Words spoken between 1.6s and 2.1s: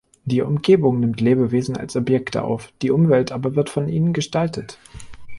als